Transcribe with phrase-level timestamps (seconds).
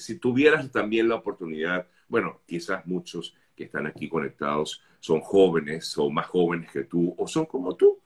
[0.00, 6.10] si tuvieras también la oportunidad, bueno, quizás muchos que están aquí conectados son jóvenes o
[6.10, 8.00] más jóvenes que tú o son como tú,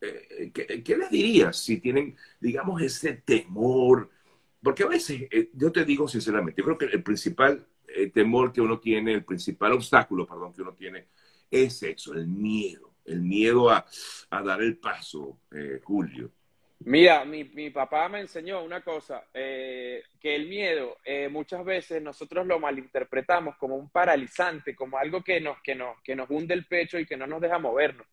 [0.00, 4.10] eh, ¿qué, les dirías si tienen, digamos, ese temor?
[4.62, 8.52] Porque a veces, eh, yo te digo sinceramente, yo creo que el principal eh, temor
[8.52, 11.06] que uno tiene, el principal obstáculo, perdón, que uno tiene
[11.50, 13.86] es eso, el miedo, el miedo a,
[14.30, 15.38] dar el paso,
[15.84, 16.32] Julio.
[16.86, 20.98] Mira, mi, papá me enseñó una cosa, que el miedo
[21.30, 26.14] muchas veces nosotros lo malinterpretamos como un paralizante, como algo que nos, que, nos, que
[26.14, 28.06] nos hunde el pecho y que no nos deja movernos.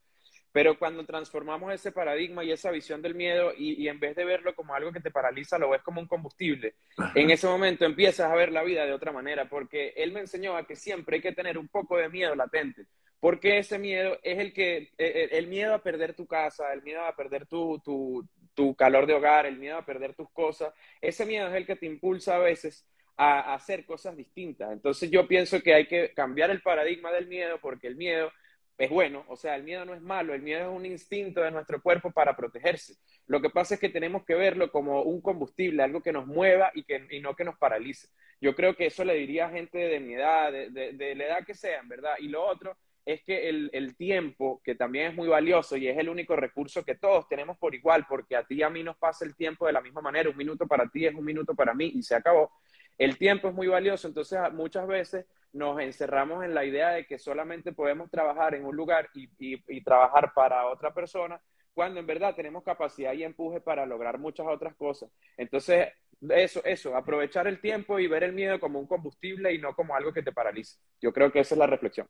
[0.52, 4.54] Pero cuando transformamos ese paradigma y esa visión del miedo y, en vez de verlo
[4.54, 6.76] como algo que te paraliza, lo ves como un combustible,
[7.16, 10.58] en ese momento empiezas a ver la vida de otra manera, porque él me enseñó
[10.58, 12.86] a que siempre hay que tener un poco de miedo latente,
[13.20, 16.84] porque ese miedo es el que, e, e, el, miedo a perder tu casa, el
[16.84, 20.74] miedo a perder tu, tu, tu calor de hogar, el miedo a perder tus cosas,
[21.00, 22.88] ese miedo es el que te impulsa a veces
[23.18, 24.72] a hacer cosas distintas.
[24.72, 28.32] Entonces yo pienso que hay que cambiar el paradigma del miedo porque el miedo
[28.78, 31.52] es bueno, o sea, el miedo no es malo, el miedo es un instinto de
[31.52, 32.96] nuestro cuerpo para protegerse.
[33.28, 36.72] Lo que pasa es que tenemos que verlo como un combustible, algo que nos mueva
[36.74, 38.08] y, que, no que nos paralice.
[38.40, 41.54] Yo creo que eso le diría a gente de mi edad, de, la edad que
[41.54, 42.16] sea, ¿verdad?
[42.20, 45.98] Y lo otro es que el, el, tiempo, que también es muy valioso y es
[45.98, 48.98] el único recurso que todos tenemos por igual, porque a ti y a mí nos
[48.98, 51.74] pasa el tiempo de la misma manera, un minuto para ti es un minuto para
[51.74, 52.52] mí y se acabó.
[52.98, 57.20] El tiempo es muy valioso, entonces muchas veces nos encerramos en la idea de que
[57.20, 61.42] solamente podemos trabajar en un lugar y, trabajar para otra persona,
[61.74, 65.10] cuando en verdad tenemos capacidad y empuje para lograr muchas otras cosas.
[65.38, 65.90] Entonces,
[66.30, 69.96] eso, eso, aprovechar el tiempo y ver el miedo como un combustible y no como
[69.96, 70.78] algo que te paralice.
[71.02, 72.08] Yo creo que esa es la reflexión.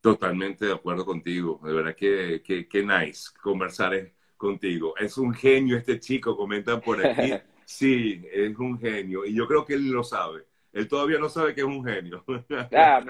[0.00, 1.60] Totalmente de acuerdo contigo.
[1.64, 4.94] De verdad que, que, nice conversar contigo.
[4.96, 7.32] Es un genio este chico, comentan por aquí.
[7.70, 9.26] Sí, es un genio.
[9.26, 10.46] Y yo creo que él lo sabe.
[10.78, 12.24] Él todavía no sabe que es un genio.
[12.72, 13.00] Ah,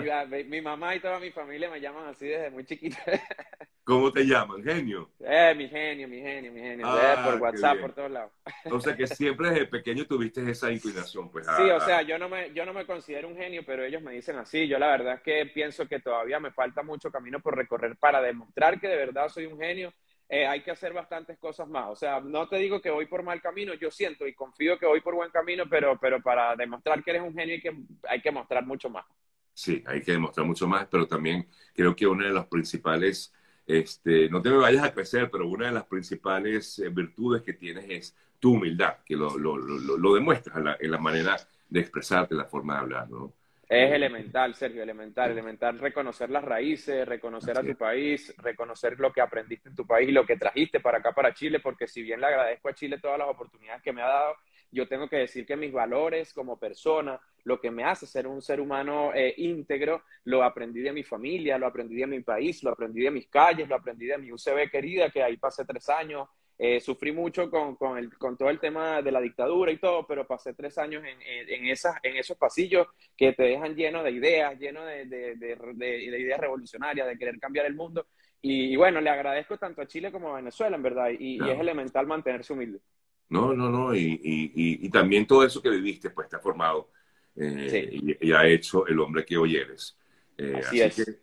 [0.46, 2.98] mi, mamá y toda mi familia me llaman así desde muy chiquita.
[3.84, 4.62] ¿Cómo te llaman?
[4.62, 5.10] ¿Genio?
[5.20, 6.86] Eh, mi genio, mi genio, mi genio.
[6.86, 8.32] Ah, por WhatsApp, por todos lados.
[8.70, 11.46] O sea que siempre desde pequeño tuviste esa inclinación, pues.
[11.56, 14.12] sí, o sea, yo no, me, yo no me considero un genio, pero ellos me
[14.12, 14.66] dicen así.
[14.66, 18.20] Yo la verdad es que pienso que todavía me falta mucho camino por recorrer para
[18.20, 19.92] demostrar que de verdad soy un genio
[20.28, 21.88] eh, hay que hacer bastantes cosas más.
[21.90, 24.86] O sea, no te digo que voy por mal camino, yo siento y confío que
[24.86, 27.76] voy por buen camino, pero, pero para demostrar que eres un genio hay que,
[28.08, 29.06] hay que mostrar mucho más.
[29.54, 33.32] Sí, hay que demostrar mucho más, pero también creo que una de las principales,
[33.66, 37.54] este, no te me vayas a crecer, pero una de las principales eh, virtudes que
[37.54, 41.36] tienes es tu humildad, que lo, lo, lo, lo demuestras en la, en la manera
[41.68, 43.34] de expresarte, la forma de hablar, ¿no?
[43.68, 45.78] Es elemental, Sergio, elemental, elemental.
[45.78, 50.12] Reconocer las raíces, reconocer a tu país, reconocer lo que aprendiste en tu país y
[50.12, 53.18] lo que trajiste para acá, para Chile, porque si bien le agradezco a Chile todas
[53.18, 54.36] las oportunidades que me ha dado,
[54.70, 58.40] yo tengo que decir que mis valores como persona, lo que me hace ser un
[58.40, 62.70] ser humano eh, íntegro, lo aprendí de mi familia, lo aprendí de mi país, lo
[62.70, 66.26] aprendí de mis calles, lo aprendí de mi UCB querida, que ahí pasé tres años,
[66.58, 70.04] eh, sufrí mucho con, con, el, con, todo el tema de la dictadura y todo,
[70.06, 74.10] pero pasé tres años en, en, esas, en esos pasillos que te dejan lleno de
[74.10, 78.08] ideas, lleno de, de, de, ideas revolucionarias, de querer cambiar el mundo.
[78.42, 82.06] Y, bueno, le agradezco tanto a Chile como a Venezuela, en verdad, y, es elemental
[82.06, 82.80] mantenerse humilde.
[83.28, 86.90] No, no, no, y, y, también todo eso que viviste, pues te ha formado
[87.36, 89.96] eh, y, ha hecho el hombre que hoy eres.
[90.36, 91.20] Eh, así, es.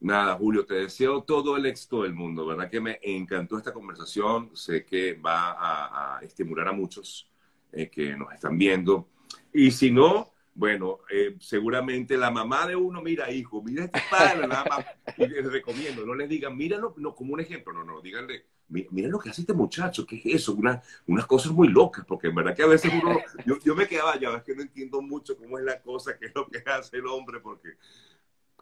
[0.00, 2.46] Nada, Julio, te deseo todo el éxito del mundo.
[2.46, 4.50] ¿Verdad que me encantó esta conversación?
[4.56, 7.30] Sé que va a, estimular a muchos
[7.70, 9.08] eh, que nos están viendo.
[9.52, 14.46] Y si no, bueno, eh, seguramente la mamá de uno, mira, hijo, mira este padre,
[14.48, 14.86] nada más.
[15.18, 19.08] Y les recomiendo, no les digan, míralo no, como un ejemplo, no, no, díganle, mira
[19.08, 20.54] lo que hace este muchacho, ¿qué es eso?
[20.54, 23.86] Una, unas cosas muy locas, porque en verdad que a veces uno, yo, yo me
[23.86, 26.62] quedaba ya, es que no entiendo mucho cómo es la cosa, qué es lo que
[26.70, 27.76] hace el hombre, porque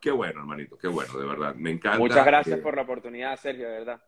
[0.01, 1.55] Qué bueno, hermanito, qué bueno, de verdad.
[1.55, 1.99] Me encanta.
[1.99, 4.03] Muchas gracias por la oportunidad, Sergio, de verdad.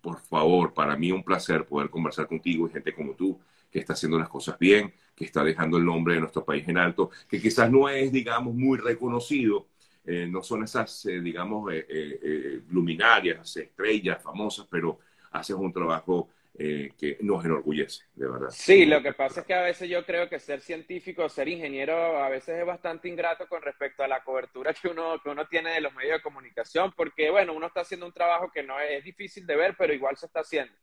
[0.00, 3.38] Por favor, para mí un placer poder conversar contigo y gente como tú
[3.70, 6.78] que está haciendo las cosas bien, que está dejando el nombre de nuestro país en
[6.78, 9.66] alto, que quizás no es, digamos, muy reconocido,
[10.04, 15.00] eh, no son esas, eh, digamos, eh, luminarias, estrellas famosas, pero
[15.32, 18.48] haces un trabajo eh, que nos enorgullece, de verdad.
[18.50, 22.22] Sí, lo que pasa es que a veces yo creo que ser científico, ser ingeniero,
[22.22, 25.72] a veces es bastante ingrato con respecto a la cobertura que uno, que uno tiene
[25.72, 28.98] de los medios de comunicación, porque bueno, uno está haciendo un trabajo que no es,
[28.98, 30.74] es difícil de ver, pero igual se está haciendo.